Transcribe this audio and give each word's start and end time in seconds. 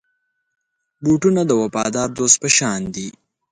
بوټونه 1.03 1.41
د 1.49 1.51
وفادار 1.61 2.07
دوست 2.19 2.37
په 2.43 2.49
شان 2.57 2.81
دي. 2.95 3.07